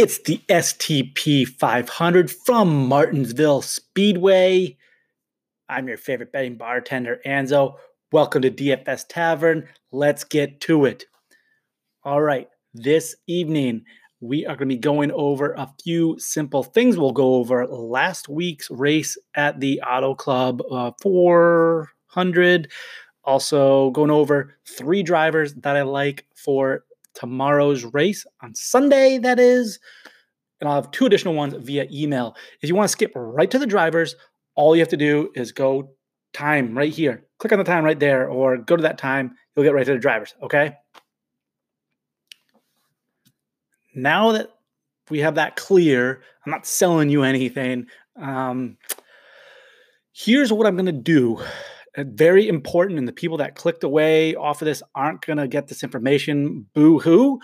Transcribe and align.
It's 0.00 0.18
the 0.18 0.40
STP 0.48 1.44
500 1.44 2.30
from 2.30 2.86
Martinsville 2.86 3.62
Speedway. 3.62 4.76
I'm 5.68 5.88
your 5.88 5.96
favorite 5.96 6.30
betting 6.30 6.54
bartender, 6.54 7.20
Anzo. 7.26 7.78
Welcome 8.12 8.42
to 8.42 8.50
DFS 8.52 9.06
Tavern. 9.08 9.68
Let's 9.90 10.22
get 10.22 10.60
to 10.60 10.84
it. 10.84 11.06
All 12.04 12.22
right, 12.22 12.46
this 12.72 13.16
evening 13.26 13.82
we 14.20 14.46
are 14.46 14.54
going 14.54 14.68
to 14.68 14.76
be 14.76 14.80
going 14.80 15.10
over 15.10 15.54
a 15.54 15.68
few 15.82 16.16
simple 16.20 16.62
things. 16.62 16.96
We'll 16.96 17.10
go 17.10 17.34
over 17.34 17.66
last 17.66 18.28
week's 18.28 18.70
race 18.70 19.18
at 19.34 19.58
the 19.58 19.80
Auto 19.80 20.14
Club 20.14 20.62
uh, 20.70 20.92
400. 21.02 22.70
Also, 23.24 23.90
going 23.90 24.12
over 24.12 24.54
three 24.64 25.02
drivers 25.02 25.54
that 25.54 25.76
I 25.76 25.82
like 25.82 26.24
for 26.36 26.84
tomorrow's 27.14 27.84
race 27.84 28.26
on 28.42 28.54
Sunday, 28.54 29.18
that 29.18 29.38
is. 29.38 29.78
And 30.60 30.68
I'll 30.68 30.74
have 30.74 30.90
two 30.90 31.06
additional 31.06 31.34
ones 31.34 31.54
via 31.58 31.86
email. 31.92 32.34
If 32.60 32.68
you 32.68 32.74
want 32.74 32.88
to 32.88 32.92
skip 32.92 33.12
right 33.14 33.50
to 33.50 33.58
the 33.58 33.66
drivers, 33.66 34.16
all 34.54 34.74
you 34.74 34.80
have 34.80 34.88
to 34.88 34.96
do 34.96 35.30
is 35.34 35.52
go 35.52 35.92
time 36.32 36.76
right 36.76 36.92
here. 36.92 37.24
Click 37.38 37.52
on 37.52 37.58
the 37.58 37.64
time 37.64 37.84
right 37.84 37.98
there 37.98 38.28
or 38.28 38.56
go 38.56 38.76
to 38.76 38.82
that 38.82 38.98
time. 38.98 39.36
You'll 39.54 39.64
get 39.64 39.74
right 39.74 39.86
to 39.86 39.92
the 39.92 39.98
drivers. 39.98 40.34
Okay. 40.42 40.76
Now 43.94 44.32
that 44.32 44.50
we 45.10 45.20
have 45.20 45.36
that 45.36 45.56
clear, 45.56 46.22
I'm 46.44 46.50
not 46.52 46.66
selling 46.66 47.08
you 47.08 47.22
anything. 47.22 47.86
Um, 48.16 48.76
here's 50.12 50.52
what 50.52 50.66
I'm 50.66 50.74
going 50.74 50.86
to 50.86 50.92
do 50.92 51.42
very 52.04 52.48
important. 52.48 52.98
And 52.98 53.08
the 53.08 53.12
people 53.12 53.38
that 53.38 53.54
clicked 53.54 53.84
away 53.84 54.34
off 54.34 54.62
of 54.62 54.66
this 54.66 54.82
aren't 54.94 55.24
going 55.24 55.38
to 55.38 55.48
get 55.48 55.68
this 55.68 55.82
information. 55.82 56.66
Boo 56.74 56.98
hoo. 56.98 57.40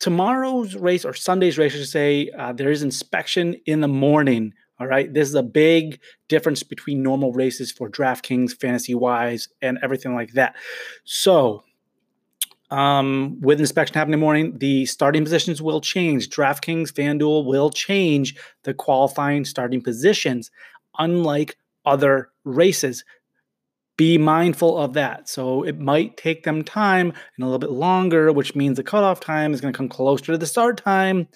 Tomorrow's 0.00 0.76
race 0.76 1.04
or 1.04 1.12
Sunday's 1.12 1.58
race, 1.58 1.74
I 1.74 1.78
should 1.78 1.88
say, 1.88 2.30
uh, 2.38 2.52
there 2.52 2.70
is 2.70 2.82
inspection 2.82 3.54
in 3.66 3.80
the 3.80 3.88
morning. 3.88 4.52
All 4.80 4.86
right. 4.86 5.12
This 5.12 5.28
is 5.28 5.34
a 5.34 5.42
big 5.42 6.00
difference 6.28 6.62
between 6.62 7.02
normal 7.02 7.32
races 7.32 7.72
for 7.72 7.90
DraftKings, 7.90 8.58
fantasy 8.60 8.94
wise, 8.94 9.48
and 9.60 9.78
everything 9.82 10.14
like 10.14 10.32
that. 10.34 10.54
So, 11.04 11.64
um, 12.70 13.40
with 13.40 13.60
inspection 13.60 13.94
happening 13.94 14.14
in 14.14 14.20
the 14.20 14.24
morning, 14.24 14.58
the 14.58 14.86
starting 14.86 15.24
positions 15.24 15.60
will 15.60 15.80
change. 15.80 16.28
DraftKings, 16.28 16.92
FanDuel 16.92 17.46
will 17.46 17.70
change 17.70 18.36
the 18.62 18.74
qualifying 18.74 19.44
starting 19.44 19.80
positions, 19.80 20.50
unlike 20.98 21.56
other 21.88 22.30
races. 22.44 23.04
Be 23.96 24.16
mindful 24.18 24.78
of 24.78 24.92
that. 24.92 25.28
So 25.28 25.64
it 25.64 25.78
might 25.80 26.16
take 26.16 26.44
them 26.44 26.62
time 26.62 27.08
and 27.08 27.42
a 27.42 27.46
little 27.46 27.58
bit 27.58 27.72
longer, 27.72 28.30
which 28.30 28.54
means 28.54 28.76
the 28.76 28.84
cutoff 28.84 29.18
time 29.18 29.52
is 29.52 29.60
going 29.60 29.72
to 29.72 29.76
come 29.76 29.88
closer 29.88 30.26
to 30.26 30.38
the 30.38 30.46
start 30.46 30.76
time 30.76 31.26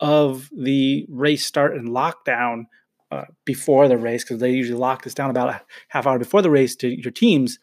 of 0.00 0.50
the 0.54 1.06
race 1.08 1.46
start 1.46 1.74
and 1.76 1.88
lockdown 1.88 2.64
uh, 3.10 3.24
before 3.46 3.88
the 3.88 3.96
race, 3.96 4.24
because 4.24 4.40
they 4.40 4.50
usually 4.50 4.78
lock 4.78 5.04
this 5.04 5.14
down 5.14 5.30
about 5.30 5.48
a 5.48 5.62
half 5.88 6.06
hour 6.06 6.18
before 6.18 6.42
the 6.42 6.50
race 6.50 6.76
to 6.76 6.88
your 6.88 7.12
teams. 7.12 7.58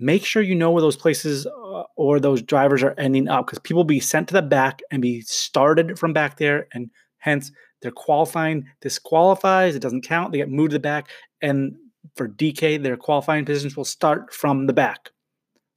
Make 0.00 0.24
sure 0.24 0.42
you 0.42 0.56
know 0.56 0.70
where 0.72 0.80
those 0.80 0.96
places 0.96 1.46
uh, 1.46 1.84
or 1.96 2.18
those 2.18 2.42
drivers 2.42 2.82
are 2.82 2.94
ending 2.98 3.28
up, 3.28 3.46
because 3.46 3.60
people 3.60 3.80
will 3.80 3.84
be 3.84 4.00
sent 4.00 4.28
to 4.28 4.34
the 4.34 4.42
back 4.42 4.80
and 4.90 5.02
be 5.02 5.20
started 5.20 5.98
from 5.98 6.12
back 6.12 6.38
there, 6.38 6.66
and 6.72 6.90
hence 7.18 7.52
they're 7.82 7.90
qualifying, 7.90 8.66
disqualifies, 8.80 9.74
it 9.74 9.82
doesn't 9.82 10.02
count. 10.02 10.32
They 10.32 10.38
get 10.38 10.50
moved 10.50 10.70
to 10.70 10.76
the 10.76 10.80
back. 10.80 11.08
And 11.42 11.74
for 12.16 12.28
DK, 12.28 12.82
their 12.82 12.96
qualifying 12.96 13.44
positions 13.44 13.76
will 13.76 13.84
start 13.84 14.32
from 14.32 14.66
the 14.66 14.72
back. 14.72 15.10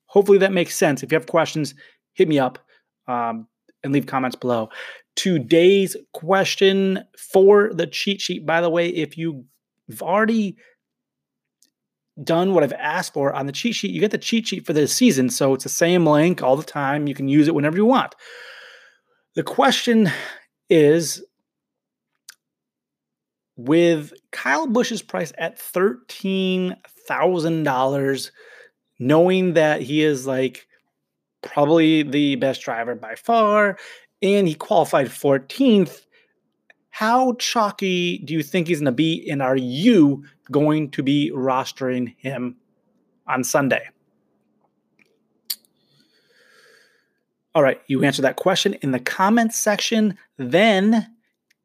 Hopefully 0.06 0.38
that 0.38 0.54
makes 0.54 0.76
sense. 0.76 1.04
If 1.04 1.12
you 1.12 1.18
have 1.18 1.28
questions, 1.28 1.74
hit 2.14 2.28
me 2.28 2.40
up 2.40 2.60
um, 3.08 3.48
and 3.84 3.92
leave 3.92 4.06
comments 4.06 4.36
below. 4.36 4.70
Today's 5.16 5.96
question 6.14 7.04
for 7.18 7.74
the 7.74 7.88
cheat 7.88 8.22
sheet, 8.22 8.46
by 8.46 8.62
the 8.62 8.70
way, 8.70 8.90
if 8.90 9.18
you've 9.18 9.44
already 10.02 10.58
done 12.24 12.54
what 12.54 12.64
I've 12.64 12.74
asked 12.74 13.14
for 13.14 13.34
on 13.34 13.46
the 13.46 13.52
cheat 13.52 13.76
sheet, 13.76 13.92
you 13.92 14.00
get 14.00 14.12
the 14.12 14.18
cheat 14.18 14.48
sheet 14.48 14.66
for 14.66 14.74
the 14.74 14.88
season. 14.88 15.30
So 15.30 15.54
it's 15.54 15.64
the 15.64 15.70
same 15.70 16.06
link 16.06 16.42
all 16.42 16.56
the 16.56 16.64
time. 16.64 17.08
You 17.08 17.16
can 17.16 17.28
use 17.28 17.48
it 17.48 17.56
whenever 17.56 17.78
you 17.78 17.86
want. 17.86 18.16
The 19.36 19.44
question 19.44 20.10
is 20.70 21.24
with 23.58 24.14
Kyle 24.32 24.68
Busch's 24.68 25.02
price 25.02 25.32
at 25.38 25.58
$13,000, 25.58 28.32
knowing 29.00 29.54
that 29.54 29.82
he 29.82 30.04
is 30.04 30.28
like 30.28 30.68
probably 31.42 32.04
the 32.04 32.36
best 32.36 32.62
driver 32.62 32.96
by 32.96 33.16
far, 33.16 33.78
and 34.22 34.48
he 34.48 34.56
qualified 34.56 35.08
14th, 35.08 36.02
how 36.90 37.34
chalky 37.34 38.20
do 38.20 38.34
you 38.34 38.42
think 38.42 38.68
he's 38.68 38.80
going 38.80 38.86
to 38.86 38.92
be? 38.92 39.30
And 39.30 39.42
are 39.42 39.58
you 39.58 40.24
going 40.50 40.90
to 40.92 41.04
be 41.04 41.30
rostering 41.36 42.16
him 42.18 42.56
on 43.28 43.44
Sunday? 43.44 43.90
All 47.54 47.62
right, 47.62 47.82
you 47.88 48.02
answer 48.04 48.22
that 48.22 48.38
question 48.38 48.76
in 48.76 48.92
the 48.92 49.00
comments 49.00 49.58
section. 49.58 50.18
Then 50.38 51.14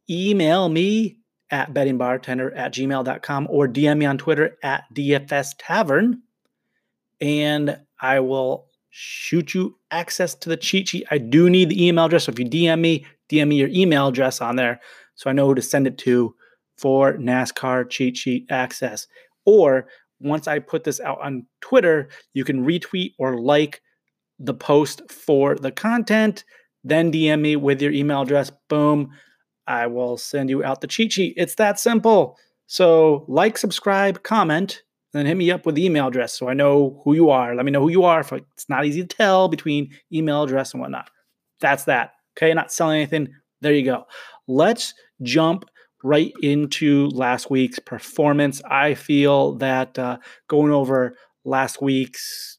email 0.09 0.69
me 0.69 1.20
at 1.51 1.75
bettingbartender 1.75 2.57
at 2.57 2.73
gmail.com 2.73 3.47
or 3.51 3.69
DM 3.69 3.99
me 3.99 4.07
on 4.07 4.19
Twitter 4.19 4.57
at 4.63 4.85
DFS 4.95 5.55
Tavern. 5.59 6.23
And 7.21 7.79
I 8.01 8.21
will 8.21 8.67
shoot 8.91 9.55
you 9.55 9.77
access 9.91 10.35
to 10.35 10.49
the 10.49 10.57
cheat 10.57 10.89
sheet. 10.89 11.07
I 11.11 11.19
do 11.19 11.51
need 11.51 11.69
the 11.69 11.87
email 11.87 12.07
address. 12.07 12.25
So 12.25 12.33
if 12.33 12.39
you 12.39 12.47
DM 12.47 12.81
me, 12.81 13.07
DM 13.31 13.49
me 13.49 13.57
your 13.57 13.69
email 13.69 14.09
address 14.09 14.41
on 14.41 14.57
there 14.57 14.81
so 15.15 15.29
I 15.29 15.33
know 15.33 15.47
who 15.47 15.55
to 15.55 15.63
send 15.63 15.87
it 15.87 15.99
to 15.99 16.35
for 16.77 17.15
NASCAR 17.15 17.89
cheat 17.91 18.17
sheet 18.17 18.47
access. 18.51 19.07
Or 19.45 19.87
once 20.21 20.49
I 20.49 20.59
put 20.59 20.85
this 20.85 21.01
out 21.01 21.21
on 21.21 21.47
Twitter, 21.61 22.09
you 22.33 22.45
can 22.45 22.65
retweet 22.65 23.13
or 23.19 23.39
like 23.39 23.83
the 24.39 24.55
post 24.55 25.03
for 25.11 25.55
the 25.55 25.71
content. 25.71 26.45
Then 26.83 27.13
DM 27.13 27.41
me 27.41 27.57
with 27.57 27.83
your 27.83 27.93
email 27.93 28.23
address. 28.23 28.51
Boom. 28.69 29.11
I 29.67 29.87
will 29.87 30.17
send 30.17 30.51
you 30.51 30.65
out 30.65 30.81
the 30.81 30.87
cheat 30.87 31.13
sheet. 31.13 31.35
It's 31.37 31.55
that 31.57 31.79
simple. 31.79 32.37
So, 32.67 33.25
like, 33.29 33.59
subscribe, 33.59 34.23
comment, 34.23 34.83
then 35.13 35.27
hit 35.27 35.37
me 35.37 35.51
up 35.51 35.67
with 35.67 35.75
the 35.75 35.85
email 35.85 36.07
address 36.07 36.35
so 36.35 36.49
I 36.49 36.55
know 36.55 37.01
who 37.05 37.15
you 37.15 37.31
are. 37.31 37.55
Let 37.55 37.65
me 37.65 37.73
know 37.73 37.81
who 37.81 37.91
you 37.91 38.05
are. 38.05 38.23
For 38.23 38.37
it's 38.37 38.69
not 38.69 38.85
easy 38.85 39.03
to 39.03 39.09
tell 39.09 39.49
between 39.49 39.91
email 40.13 40.45
address 40.45 40.73
and 40.73 40.81
whatnot. 40.81 41.11
That's 41.61 41.85
that. 41.85 42.13
Okay, 42.37 42.55
not 42.55 42.73
selling 42.73 42.99
anything. 42.99 43.29
There 43.61 43.73
you 43.73 43.85
go. 43.85 44.05
Let's 44.47 44.95
jump 45.23 45.65
right 46.03 46.33
into 46.43 47.09
last 47.09 47.51
week's 47.51 47.79
performance. 47.79 48.63
I 48.65 48.95
feel 48.95 49.57
that 49.57 49.99
uh, 49.99 50.19
going 50.49 50.73
over 50.73 51.17
last 51.45 51.83
week's 51.83 52.59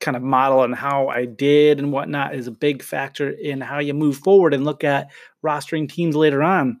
kind 0.00 0.16
of 0.16 0.22
model 0.22 0.62
and 0.62 0.74
how 0.74 1.08
I 1.08 1.24
did 1.24 1.78
and 1.78 1.92
whatnot 1.92 2.34
is 2.34 2.46
a 2.46 2.52
big 2.52 2.82
factor 2.82 3.30
in 3.30 3.60
how 3.60 3.78
you 3.78 3.94
move 3.94 4.18
forward 4.18 4.54
and 4.54 4.64
look 4.64 4.84
at 4.84 5.10
rostering 5.44 5.88
teams 5.88 6.14
later 6.14 6.42
on. 6.42 6.80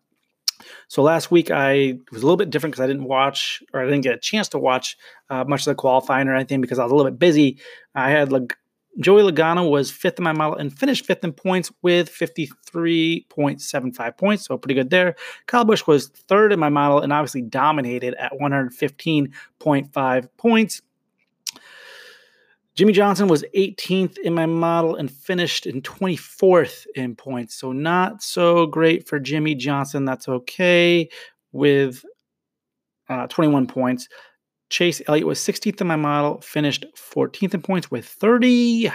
So 0.88 1.02
last 1.02 1.30
week 1.30 1.50
I 1.50 1.98
was 2.12 2.22
a 2.22 2.26
little 2.26 2.36
bit 2.36 2.50
different 2.50 2.72
because 2.72 2.84
I 2.84 2.86
didn't 2.86 3.04
watch 3.04 3.62
or 3.72 3.80
I 3.80 3.84
didn't 3.84 4.02
get 4.02 4.14
a 4.14 4.18
chance 4.18 4.48
to 4.50 4.58
watch 4.58 4.96
uh, 5.30 5.44
much 5.44 5.62
of 5.62 5.66
the 5.66 5.74
qualifying 5.74 6.28
or 6.28 6.34
anything 6.34 6.60
because 6.60 6.78
I 6.78 6.84
was 6.84 6.92
a 6.92 6.94
little 6.94 7.10
bit 7.10 7.18
busy. 7.18 7.58
I 7.94 8.10
had 8.10 8.32
like 8.32 8.56
Joey 9.00 9.22
Logano 9.22 9.70
was 9.70 9.92
fifth 9.92 10.18
in 10.18 10.24
my 10.24 10.32
model 10.32 10.56
and 10.56 10.76
finished 10.76 11.06
fifth 11.06 11.22
in 11.22 11.32
points 11.32 11.70
with 11.82 12.10
53.75 12.10 14.18
points, 14.18 14.44
so 14.44 14.58
pretty 14.58 14.74
good 14.74 14.90
there. 14.90 15.14
Kyle 15.46 15.64
Busch 15.64 15.86
was 15.86 16.08
third 16.08 16.52
in 16.52 16.58
my 16.58 16.68
model 16.68 16.98
and 17.00 17.12
obviously 17.12 17.42
dominated 17.42 18.14
at 18.14 18.32
115.5 18.32 20.28
points. 20.36 20.82
Jimmie 22.78 22.92
Johnson 22.92 23.26
was 23.26 23.42
18th 23.56 24.18
in 24.18 24.32
my 24.34 24.46
model 24.46 24.94
and 24.94 25.10
finished 25.10 25.66
in 25.66 25.82
24th 25.82 26.86
in 26.94 27.16
points. 27.16 27.56
So, 27.56 27.72
not 27.72 28.22
so 28.22 28.66
great 28.66 29.08
for 29.08 29.18
Jimmie 29.18 29.56
Johnson. 29.56 30.04
That's 30.04 30.28
okay 30.28 31.08
with 31.50 32.04
uh, 33.08 33.26
21 33.26 33.66
points. 33.66 34.08
Chase 34.70 35.02
Elliott 35.08 35.26
was 35.26 35.40
16th 35.40 35.80
in 35.80 35.88
my 35.88 35.96
model, 35.96 36.40
finished 36.40 36.86
14th 36.96 37.54
in 37.54 37.62
points 37.62 37.90
with 37.90 38.06
30. 38.06 38.92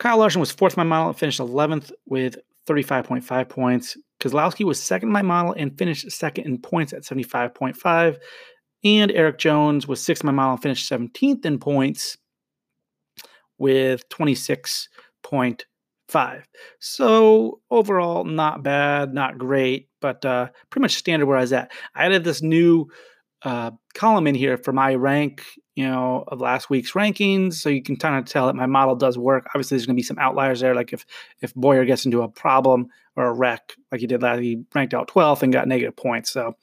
Kyle 0.00 0.18
Larson 0.18 0.40
was 0.40 0.50
fourth 0.50 0.76
in 0.76 0.80
my 0.80 0.88
model 0.88 1.10
and 1.10 1.18
finished 1.18 1.38
11th 1.38 1.92
with 2.06 2.36
35.5 2.66 3.48
points. 3.48 3.96
Keselowski 4.18 4.64
was 4.64 4.82
second 4.82 5.10
in 5.10 5.12
my 5.12 5.22
model 5.22 5.54
and 5.56 5.78
finished 5.78 6.10
second 6.10 6.46
in 6.46 6.58
points 6.58 6.92
at 6.92 7.04
75.5. 7.04 8.18
And 8.84 9.10
Erik 9.10 9.38
Jones 9.38 9.88
was 9.88 10.02
sixth 10.02 10.22
in 10.22 10.26
my 10.26 10.32
model 10.32 10.52
and 10.52 10.62
finished 10.62 10.90
17th 10.90 11.44
in 11.44 11.58
points 11.58 12.16
with 13.58 14.08
26.5. 14.08 16.42
So 16.78 17.60
overall, 17.70 18.24
not 18.24 18.62
bad, 18.62 19.12
not 19.12 19.38
great, 19.38 19.88
but 20.00 20.24
uh, 20.24 20.48
pretty 20.70 20.82
much 20.82 20.96
standard 20.96 21.26
where 21.26 21.38
I 21.38 21.42
was 21.42 21.52
at. 21.52 21.72
I 21.94 22.06
added 22.06 22.24
this 22.24 22.40
new 22.40 22.88
uh, 23.42 23.72
column 23.94 24.26
in 24.26 24.34
here 24.34 24.56
for 24.56 24.72
my 24.72 24.94
rank 24.94 25.42
you 25.78 25.86
know, 25.86 26.24
of 26.26 26.40
last 26.40 26.70
week's 26.70 26.90
rankings, 26.90 27.54
so 27.54 27.68
you 27.68 27.80
can 27.80 27.94
kind 27.94 28.16
of 28.16 28.24
tell 28.24 28.48
that 28.48 28.56
my 28.56 28.66
model 28.66 28.96
does 28.96 29.16
work. 29.16 29.46
Obviously, 29.54 29.76
there's 29.76 29.86
going 29.86 29.94
to 29.94 30.00
be 30.00 30.02
some 30.02 30.18
outliers 30.18 30.58
there, 30.58 30.74
like 30.74 30.92
if 30.92 31.06
if 31.40 31.54
Bowyer 31.54 31.84
gets 31.84 32.04
into 32.04 32.22
a 32.22 32.28
problem 32.28 32.88
or 33.14 33.28
a 33.28 33.32
wreck, 33.32 33.76
like 33.92 34.00
he 34.00 34.08
did 34.08 34.20
last, 34.20 34.40
he 34.40 34.64
ranked 34.74 34.92
out 34.92 35.06
12th 35.06 35.44
and 35.44 35.52
got 35.52 35.68
negative 35.68 35.94
points. 35.94 36.32
So 36.32 36.56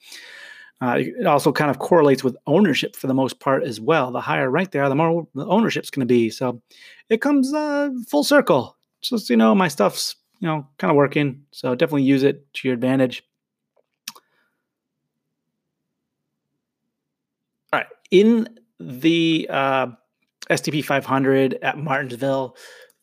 uh, 0.82 0.96
it 0.98 1.26
also 1.26 1.52
kind 1.52 1.70
of 1.70 1.78
correlates 1.78 2.22
with 2.22 2.36
ownership 2.46 2.96
for 2.96 3.06
the 3.06 3.14
most 3.14 3.40
part 3.40 3.64
as 3.64 3.80
well. 3.80 4.10
The 4.10 4.20
higher 4.20 4.50
rank 4.50 4.72
they 4.72 4.78
are, 4.78 4.88
the 4.88 4.94
more 4.94 5.26
ownership's 5.36 5.90
going 5.90 6.06
to 6.06 6.12
be. 6.12 6.28
So 6.28 6.60
it 7.08 7.22
comes 7.22 7.52
uh, 7.54 7.90
full 8.08 8.24
circle. 8.24 8.76
Just 9.00 9.30
you 9.30 9.36
know, 9.36 9.54
my 9.54 9.68
stuff's 9.68 10.16
you 10.40 10.48
know 10.48 10.66
kind 10.78 10.90
of 10.90 10.96
working. 10.96 11.42
So 11.50 11.74
definitely 11.74 12.02
use 12.02 12.22
it 12.22 12.52
to 12.54 12.68
your 12.68 12.74
advantage. 12.74 13.22
All 17.72 17.80
right, 17.80 17.86
in 18.10 18.46
the 18.78 19.46
uh, 19.48 19.86
STP 20.50 20.84
500 20.84 21.54
at 21.62 21.78
Martinsville, 21.78 22.54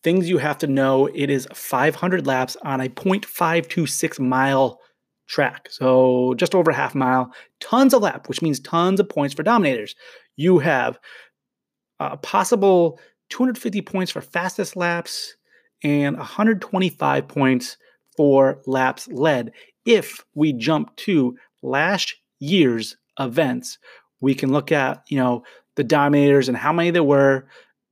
things 0.03 0.29
you 0.29 0.37
have 0.37 0.59
to 0.59 0.67
know: 0.67 1.07
it 1.07 1.31
is 1.31 1.47
500 1.51 2.27
laps 2.27 2.55
on 2.61 2.81
a 2.81 2.87
0.526 2.87 4.19
mile 4.19 4.79
track. 5.27 5.67
So 5.71 6.33
just 6.37 6.55
over 6.55 6.71
a 6.71 6.75
half 6.75 6.95
mile, 6.95 7.33
tons 7.59 7.93
of 7.93 8.01
lap, 8.01 8.27
which 8.27 8.41
means 8.41 8.59
tons 8.59 8.99
of 8.99 9.09
points 9.09 9.33
for 9.33 9.43
dominators. 9.43 9.95
You 10.35 10.59
have 10.59 10.99
a 11.99 12.17
possible 12.17 12.99
250 13.29 13.81
points 13.81 14.11
for 14.11 14.21
fastest 14.21 14.75
laps 14.75 15.35
and 15.83 16.17
125 16.17 17.27
points 17.27 17.77
for 18.15 18.61
laps 18.65 19.07
led. 19.07 19.51
If 19.85 20.23
we 20.35 20.53
jump 20.53 20.95
to 20.97 21.35
last 21.61 22.15
year's 22.39 22.95
events, 23.19 23.77
we 24.21 24.35
can 24.35 24.51
look 24.51 24.71
at, 24.71 25.03
you 25.09 25.17
know, 25.17 25.43
the 25.75 25.83
dominators 25.83 26.47
and 26.47 26.57
how 26.57 26.71
many 26.71 26.91
there 26.91 27.03
were 27.03 27.47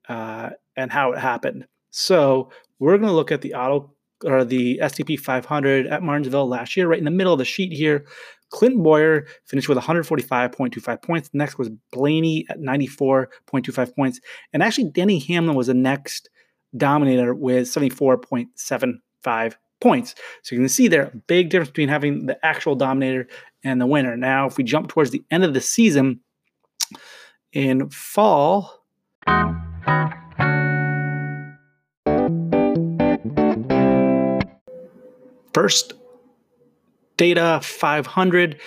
uh, 0.07 0.51
and 0.75 0.91
how 0.91 1.11
it 1.13 1.19
happened. 1.19 1.65
So 1.89 2.51
we're 2.79 2.97
going 2.97 3.09
to 3.09 3.15
look 3.15 3.31
at 3.31 3.41
the 3.41 3.55
auto 3.55 3.93
or 4.23 4.43
the 4.43 4.79
STP 4.81 5.19
500 5.19 5.87
at 5.87 6.03
Martinsville 6.03 6.47
last 6.47 6.77
year, 6.77 6.87
right 6.87 6.99
in 6.99 7.05
the 7.05 7.11
middle 7.11 7.33
of 7.33 7.39
the 7.39 7.45
sheet 7.45 7.71
here. 7.71 8.05
Clint 8.49 8.83
Bowyer 8.83 9.25
finished 9.45 9.69
with 9.69 9.77
145.25 9.77 11.01
points. 11.01 11.29
Next 11.33 11.57
was 11.57 11.69
Blaney 11.91 12.45
at 12.49 12.59
94.25 12.59 13.95
points. 13.95 14.19
And 14.51 14.61
actually, 14.61 14.89
Denny 14.89 15.19
Hamlin 15.19 15.55
was 15.55 15.67
the 15.67 15.73
next 15.73 16.29
dominator 16.75 17.33
with 17.33 17.67
74.75 17.67 19.53
points. 19.79 20.15
So 20.43 20.55
you 20.55 20.61
can 20.61 20.69
see 20.69 20.87
there, 20.87 21.03
a 21.03 21.15
big 21.27 21.49
difference 21.49 21.69
between 21.69 21.89
having 21.89 22.25
the 22.25 22.45
actual 22.45 22.75
dominator 22.75 23.27
and 23.63 23.79
the 23.81 23.87
winner. 23.87 24.15
Now, 24.17 24.47
if 24.47 24.57
we 24.57 24.63
jump 24.63 24.89
towards 24.89 25.11
the 25.11 25.23
end 25.31 25.43
of 25.43 25.53
the 25.53 25.61
season 25.61 26.19
in 27.53 27.89
fall, 27.89 28.83
first 35.53 35.93
data 37.17 37.59
500. 37.61 38.59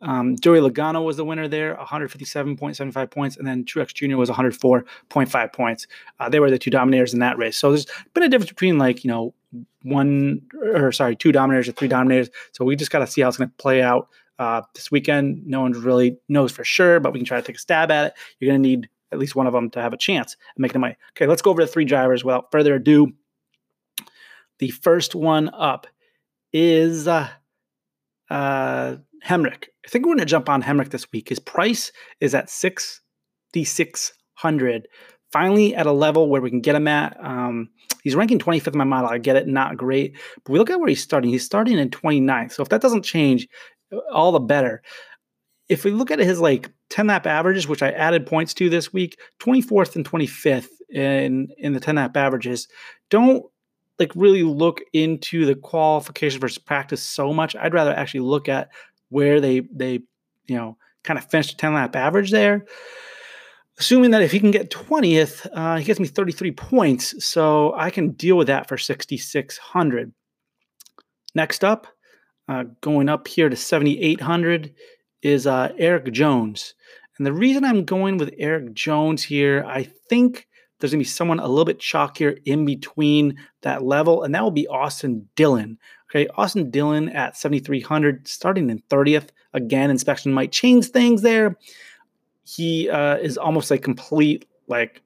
Um, 0.00 0.36
Joey 0.38 0.60
Logano 0.60 1.04
was 1.04 1.16
the 1.16 1.24
winner 1.24 1.48
there, 1.48 1.74
157.75 1.74 3.10
points, 3.10 3.36
and 3.36 3.46
then 3.46 3.64
Truex 3.64 3.92
Jr. 3.92 4.16
was 4.16 4.30
104.5 4.30 5.52
points. 5.52 5.86
Uh, 6.20 6.28
they 6.28 6.40
were 6.40 6.50
the 6.50 6.58
two 6.58 6.70
dominators 6.70 7.12
in 7.12 7.20
that 7.20 7.36
race. 7.36 7.56
So 7.56 7.70
there's 7.70 7.86
been 8.14 8.22
a 8.22 8.28
difference 8.28 8.50
between 8.50 8.78
like 8.78 9.04
you 9.04 9.10
know 9.10 9.34
one 9.82 10.42
or 10.72 10.92
sorry 10.92 11.16
two 11.16 11.32
dominators 11.32 11.68
or 11.68 11.72
three 11.72 11.88
dominators. 11.88 12.30
So 12.52 12.64
we 12.64 12.76
just 12.76 12.90
got 12.90 13.00
to 13.00 13.06
see 13.06 13.22
how 13.22 13.28
it's 13.28 13.36
going 13.36 13.50
to 13.50 13.56
play 13.56 13.82
out 13.82 14.08
uh, 14.38 14.62
this 14.74 14.90
weekend. 14.90 15.46
No 15.46 15.62
one 15.62 15.72
really 15.72 16.18
knows 16.28 16.52
for 16.52 16.64
sure, 16.64 17.00
but 17.00 17.12
we 17.12 17.18
can 17.18 17.26
try 17.26 17.40
to 17.40 17.46
take 17.46 17.56
a 17.56 17.60
stab 17.60 17.90
at 17.90 18.06
it. 18.06 18.12
You're 18.38 18.50
going 18.50 18.62
to 18.62 18.68
need 18.68 18.88
at 19.10 19.18
least 19.18 19.34
one 19.34 19.46
of 19.46 19.52
them 19.52 19.70
to 19.70 19.80
have 19.82 19.92
a 19.92 19.96
chance 19.96 20.34
at 20.34 20.58
making 20.58 20.74
the 20.74 20.78
money. 20.80 20.96
Okay, 21.10 21.26
let's 21.26 21.42
go 21.42 21.50
over 21.50 21.62
the 21.62 21.70
three 21.70 21.84
drivers 21.84 22.24
without 22.24 22.50
further 22.52 22.74
ado. 22.74 23.12
The 24.58 24.70
first 24.70 25.14
one 25.14 25.50
up 25.54 25.86
is 26.52 27.08
uh, 27.08 27.28
uh, 28.30 28.96
Hemric. 29.26 29.64
I 29.84 29.88
think 29.88 30.04
we're 30.04 30.14
going 30.14 30.20
to 30.20 30.26
jump 30.26 30.48
on 30.48 30.62
Hemric 30.62 30.90
this 30.90 31.10
week. 31.12 31.28
His 31.28 31.38
price 31.38 31.92
is 32.20 32.34
at 32.34 32.50
6,600. 32.50 34.88
Finally, 35.32 35.74
at 35.74 35.86
a 35.86 35.92
level 35.92 36.28
where 36.28 36.40
we 36.40 36.50
can 36.50 36.60
get 36.60 36.74
him 36.74 36.88
at. 36.88 37.16
Um, 37.22 37.68
he's 38.02 38.14
ranking 38.14 38.38
25th 38.38 38.72
in 38.72 38.78
my 38.78 38.84
model. 38.84 39.10
I 39.10 39.18
get 39.18 39.36
it, 39.36 39.46
not 39.46 39.76
great. 39.76 40.16
But 40.44 40.52
we 40.52 40.58
look 40.58 40.70
at 40.70 40.80
where 40.80 40.88
he's 40.88 41.02
starting. 41.02 41.30
He's 41.30 41.44
starting 41.44 41.78
in 41.78 41.90
29th. 41.90 42.52
So 42.52 42.62
if 42.62 42.70
that 42.70 42.80
doesn't 42.80 43.02
change, 43.02 43.46
all 44.12 44.32
the 44.32 44.40
better. 44.40 44.82
If 45.68 45.84
we 45.84 45.90
look 45.90 46.10
at 46.10 46.18
his 46.18 46.40
like 46.40 46.70
10 46.90 47.06
lap 47.08 47.26
averages, 47.26 47.68
which 47.68 47.82
I 47.82 47.90
added 47.90 48.26
points 48.26 48.54
to 48.54 48.70
this 48.70 48.90
week, 48.92 49.18
24th 49.40 49.96
and 49.96 50.10
25th 50.10 50.68
in 50.90 51.48
in 51.58 51.74
the 51.74 51.80
10 51.80 51.96
lap 51.96 52.16
averages, 52.16 52.68
don't 53.10 53.44
like 53.98 54.12
really 54.14 54.42
look 54.42 54.80
into 54.92 55.44
the 55.44 55.54
qualification 55.54 56.40
versus 56.40 56.58
practice 56.58 57.02
so 57.02 57.32
much. 57.32 57.56
I'd 57.56 57.74
rather 57.74 57.92
actually 57.92 58.20
look 58.20 58.48
at 58.48 58.70
where 59.08 59.40
they 59.40 59.60
they 59.60 60.00
you 60.46 60.56
know 60.56 60.76
kind 61.04 61.18
of 61.18 61.24
finished 61.30 61.52
a 61.52 61.56
10 61.56 61.74
lap 61.74 61.96
average 61.96 62.30
there. 62.30 62.66
Assuming 63.78 64.10
that 64.10 64.22
if 64.22 64.32
he 64.32 64.40
can 64.40 64.50
get 64.50 64.70
20th, 64.70 65.46
uh, 65.54 65.76
he 65.76 65.84
gets 65.84 66.00
me 66.00 66.08
33 66.08 66.50
points, 66.50 67.24
so 67.24 67.72
I 67.76 67.90
can 67.90 68.10
deal 68.10 68.36
with 68.36 68.48
that 68.48 68.68
for 68.68 68.76
6,600. 68.76 70.12
Next 71.36 71.62
up, 71.62 71.86
uh, 72.48 72.64
going 72.80 73.08
up 73.08 73.28
here 73.28 73.48
to 73.48 73.54
7,800 73.54 74.74
is 75.22 75.46
uh, 75.46 75.72
Erik 75.78 76.12
Jones. 76.12 76.74
And 77.16 77.26
the 77.26 77.32
reason 77.32 77.64
I'm 77.64 77.84
going 77.84 78.18
with 78.18 78.34
Erik 78.36 78.74
Jones 78.74 79.22
here, 79.22 79.64
I 79.64 79.84
think 80.08 80.47
there's 80.78 80.92
going 80.92 81.00
to 81.00 81.04
be 81.04 81.08
someone 81.08 81.40
a 81.40 81.48
little 81.48 81.64
bit 81.64 81.80
chalkier 81.80 82.40
in 82.44 82.64
between 82.64 83.36
that 83.62 83.82
level, 83.82 84.22
and 84.22 84.34
that 84.34 84.42
will 84.42 84.50
be 84.50 84.68
Austin 84.68 85.28
Dillon. 85.34 85.78
Okay, 86.10 86.28
Austin 86.36 86.70
Dillon 86.70 87.08
at 87.10 87.36
7,300, 87.36 88.26
starting 88.26 88.70
in 88.70 88.80
30th. 88.88 89.28
Again, 89.52 89.90
inspection 89.90 90.32
might 90.32 90.52
change 90.52 90.86
things 90.86 91.22
there. 91.22 91.56
He 92.44 92.88
uh, 92.88 93.16
is 93.16 93.36
almost 93.36 93.70
like 93.70 93.82
complete, 93.82 94.46
like 94.68 95.02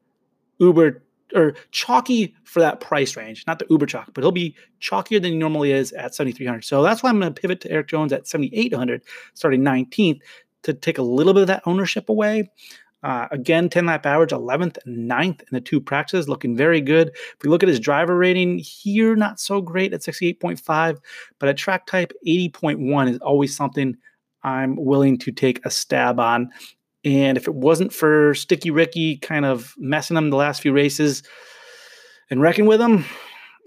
Uber 0.58 1.02
or 1.34 1.54
chalky 1.70 2.34
for 2.44 2.60
that 2.60 2.80
price 2.80 3.16
range, 3.16 3.44
not 3.46 3.58
the 3.58 3.66
Uber 3.70 3.86
chalk, 3.86 4.10
but 4.12 4.22
he'll 4.22 4.32
be 4.32 4.54
chalkier 4.80 5.20
than 5.20 5.32
he 5.32 5.38
normally 5.38 5.72
is 5.72 5.92
at 5.92 6.14
7,300. 6.14 6.62
So 6.62 6.82
that's 6.82 7.02
why 7.02 7.10
I'm 7.10 7.18
going 7.18 7.32
to 7.32 7.40
pivot 7.40 7.60
to 7.62 7.70
Erik 7.70 7.88
Jones 7.88 8.12
at 8.12 8.28
7,800, 8.28 9.02
starting 9.34 9.62
19th, 9.62 10.20
to 10.62 10.74
take 10.74 10.98
a 10.98 11.02
little 11.02 11.34
bit 11.34 11.42
of 11.42 11.46
that 11.48 11.62
ownership 11.66 12.08
away. 12.08 12.50
Uh, 13.02 13.26
again, 13.32 13.68
10 13.68 13.86
lap 13.86 14.06
average, 14.06 14.30
11th 14.30 14.78
and 14.84 15.10
9th 15.10 15.40
in 15.40 15.48
the 15.50 15.60
two 15.60 15.80
practices, 15.80 16.28
looking 16.28 16.56
very 16.56 16.80
good. 16.80 17.08
If 17.08 17.36
we 17.42 17.50
look 17.50 17.62
at 17.62 17.68
his 17.68 17.80
driver 17.80 18.16
rating 18.16 18.58
here, 18.58 19.16
not 19.16 19.40
so 19.40 19.60
great 19.60 19.92
at 19.92 20.02
68.5, 20.02 20.98
but 21.38 21.48
at 21.48 21.56
track 21.56 21.86
type, 21.86 22.12
80.1 22.26 23.10
is 23.10 23.18
always 23.18 23.56
something 23.56 23.96
I'm 24.44 24.76
willing 24.76 25.18
to 25.18 25.32
take 25.32 25.64
a 25.64 25.70
stab 25.70 26.20
on. 26.20 26.50
And 27.04 27.36
if 27.36 27.48
it 27.48 27.54
wasn't 27.54 27.92
for 27.92 28.34
Sticky 28.34 28.70
Ricky 28.70 29.16
kind 29.16 29.44
of 29.44 29.74
messing 29.76 30.14
them 30.14 30.30
the 30.30 30.36
last 30.36 30.62
few 30.62 30.72
races 30.72 31.24
and 32.30 32.40
wrecking 32.40 32.66
with 32.66 32.78
them, 32.78 33.04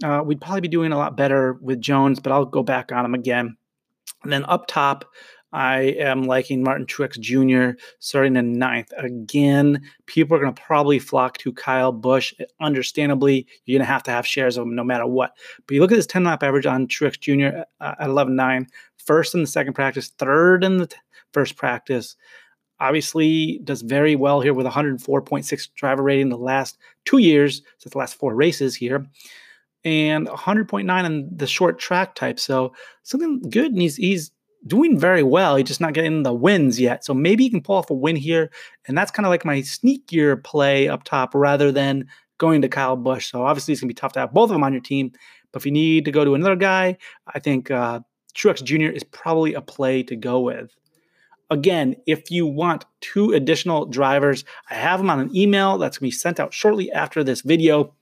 uh, 0.04 0.22
we'd 0.26 0.42
probably 0.42 0.62
be 0.62 0.68
doing 0.68 0.92
a 0.92 0.98
lot 0.98 1.18
better 1.18 1.54
with 1.62 1.82
Jones, 1.82 2.20
but 2.20 2.32
I'll 2.32 2.46
go 2.46 2.64
back 2.64 2.92
on 2.92 3.04
him 3.04 3.14
again. 3.14 3.58
And 4.24 4.32
then 4.32 4.46
up 4.46 4.68
top, 4.68 5.06
I 5.52 5.82
am 6.00 6.24
liking 6.24 6.64
Martin 6.64 6.86
Truex 6.86 7.20
Jr. 7.20 7.80
starting 8.00 8.36
in 8.36 8.60
ninth. 8.60 8.92
Again, 8.98 9.82
people 10.06 10.36
are 10.36 10.40
going 10.42 10.54
to 10.54 10.62
probably 10.62 11.00
flock 11.00 11.38
to 11.40 11.54
Kyle 11.54 11.92
Busch. 11.92 12.34
Understandably, 12.60 13.48
you're 13.66 13.78
going 13.78 13.86
to 13.86 13.92
have 13.92 14.04
to 14.04 14.12
have 14.12 14.28
shares 14.28 14.58
of 14.58 14.64
him 14.64 14.76
no 14.76 14.84
matter 14.84 15.06
what. 15.08 15.32
But 15.66 15.76
you 15.76 15.82
look 15.82 15.92
at 15.92 15.96
this 15.96 16.08
10 16.08 16.24
lap 16.26 16.44
average 16.44 16.66
on 16.66 16.88
Truex 16.88 17.20
Jr. 17.20 17.60
Uh, 17.80 17.96
at 18.00 18.10
11.9, 18.10 18.68
first 18.98 19.34
in 19.34 19.42
the 19.42 19.48
second 19.48 19.74
practice, 19.74 20.10
third 20.18 20.64
in 20.64 20.78
the 20.78 20.88
t- 20.88 20.98
first 21.32 21.56
practice. 21.56 22.16
Obviously, 22.82 23.62
does 23.64 23.82
very 23.82 24.18
well 24.18 24.42
here 24.42 24.54
with 24.54 24.66
104.6 24.66 25.70
driver 25.76 26.04
rating 26.04 26.28
the 26.28 26.38
last 26.38 26.78
two 27.06 27.20
years, 27.20 27.62
since 27.78 27.94
the 27.94 27.98
last 27.98 28.16
four 28.16 28.36
races 28.36 28.76
here 28.76 29.06
and 29.86 30.28
100.9 30.28 30.90
on 30.90 31.30
the 31.32 31.48
short 31.48 31.78
track 31.80 32.16
type. 32.16 32.40
So 32.40 32.74
something 33.04 33.40
good. 33.50 33.72
And 33.72 33.82
he's 33.82 33.96
he's 33.96 34.32
doing 34.68 35.00
very 35.00 35.24
well. 35.24 35.56
He's 35.56 35.68
just 35.68 35.82
not 35.82 35.94
getting 35.94 36.24
the 36.24 36.34
wins 36.34 36.80
yet. 36.80 37.06
So 37.06 37.14
maybe 37.14 37.44
he 37.44 37.50
can 37.50 37.62
pull 37.62 37.76
off 37.76 37.90
a 37.90 37.94
win 37.94 38.16
here. 38.16 38.52
And 38.88 38.98
that's 38.98 39.12
kind 39.12 39.26
of 39.26 39.30
like 39.30 39.46
my 39.46 39.60
sneakier 39.60 40.44
play 40.44 40.88
up 40.88 41.04
top 41.04 41.36
rather 41.36 41.72
than 41.72 42.08
going 42.38 42.62
to 42.62 42.70
Kyle 42.70 42.96
Busch. 42.96 43.32
So 43.32 43.44
obviously 43.44 43.74
it's 43.74 43.82
going 43.82 43.90
to 43.90 43.94
be 43.94 44.00
tough 44.00 44.14
to 44.14 44.20
have 44.20 44.34
both 44.34 44.50
of 44.50 44.56
them 44.56 44.64
on 44.64 44.74
your 44.74 44.82
team. 44.82 45.12
But 45.52 45.62
if 45.62 45.66
you 45.66 45.72
need 45.72 46.06
to 46.06 46.12
go 46.12 46.26
to 46.26 46.36
another 46.36 46.56
guy, 46.56 46.98
I 47.28 47.40
think 47.40 47.72
uh, 47.72 48.02
Truex 48.36 48.64
Jr. 48.64 48.94
is 48.94 49.04
probably 49.04 49.54
a 49.54 49.62
play 49.62 50.04
to 50.04 50.16
go 50.16 50.42
with. 50.42 50.76
Again, 51.52 51.96
if 52.08 52.32
you 52.32 52.48
want 52.48 52.86
two 53.02 53.34
additional 53.34 53.86
drivers, 53.86 54.44
I 54.70 54.74
have 54.74 55.00
them 55.00 55.12
on 55.12 55.20
an 55.20 55.36
email 55.36 55.78
that's 55.78 56.00
going 56.00 56.10
to 56.10 56.16
be 56.16 56.20
sent 56.20 56.40
out 56.40 56.54
shortly 56.54 56.92
after 56.92 57.24
this 57.24 57.42
video. 57.42 57.94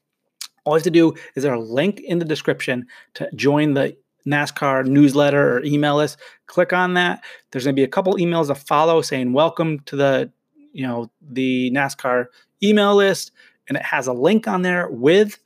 All 0.64 0.74
you 0.74 0.78
have 0.78 0.84
to 0.84 0.92
do 0.92 1.14
is 1.36 1.44
there 1.44 1.54
a 1.54 1.60
link 1.60 2.00
in 2.00 2.20
the 2.20 2.26
description 2.26 2.88
to 3.16 3.30
join 3.36 3.74
the 3.74 3.98
NASCAR 4.28 4.86
newsletter 4.86 5.58
or 5.58 5.64
email 5.64 5.98
list. 5.98 6.18
Click 6.48 6.74
on 6.74 6.94
that. 6.94 7.24
There's 7.52 7.66
going 7.66 7.76
to 7.76 7.80
be 7.80 7.84
a 7.84 7.88
couple 7.88 8.14
emails 8.16 8.48
to 8.48 8.56
follow 8.56 9.02
saying 9.02 9.34
welcome 9.34 9.80
to 9.82 9.96
the 9.96 10.32
you 10.74 10.86
know, 10.86 11.10
the 11.22 11.72
NASCAR 11.72 12.26
email 12.62 12.96
list, 12.96 13.32
and 13.70 13.78
it 13.78 13.84
has 13.84 14.08
a 14.08 14.14
link 14.14 14.48
on 14.48 14.64
there 14.64 14.90
with 14.90 15.40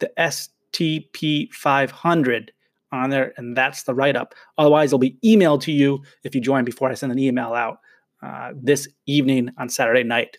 the 0.00 0.10
STP 0.18 1.52
500 1.52 2.52
on 2.90 3.10
there, 3.10 3.32
and 3.36 3.56
that's 3.56 3.84
the 3.84 3.94
write 3.94 4.16
up. 4.16 4.34
Otherwise, 4.58 4.88
it'll 4.88 4.98
be 4.98 5.18
emailed 5.24 5.60
to 5.62 5.72
you 5.72 6.02
if 6.24 6.34
you 6.34 6.40
join 6.40 6.64
before 6.64 6.90
I 6.90 6.94
send 6.94 7.12
an 7.12 7.18
email 7.18 7.52
out 7.54 7.78
uh, 8.22 8.52
this 8.56 8.88
evening 9.06 9.50
on 9.58 9.68
Saturday 9.68 10.02
night. 10.02 10.38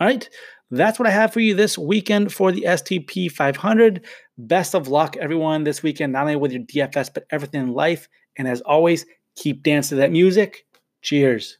All 0.00 0.06
right, 0.06 0.28
that's 0.70 0.98
what 0.98 1.08
I 1.08 1.12
have 1.12 1.32
for 1.32 1.40
you 1.40 1.54
this 1.54 1.76
weekend 1.76 2.32
for 2.32 2.52
the 2.52 2.62
STP 2.62 3.30
500. 3.30 4.04
Best 4.38 4.74
of 4.74 4.88
luck, 4.88 5.16
everyone, 5.16 5.64
this 5.64 5.82
weekend, 5.82 6.12
not 6.12 6.22
only 6.22 6.36
with 6.36 6.52
your 6.52 6.62
DFS, 6.62 7.12
but 7.12 7.26
everything 7.30 7.62
in 7.62 7.72
life. 7.72 8.08
And 8.36 8.46
as 8.46 8.60
always, 8.60 9.06
keep 9.34 9.62
dancing 9.62 9.96
to 9.96 10.00
that 10.00 10.12
music. 10.12 10.66
Cheers. 11.02 11.58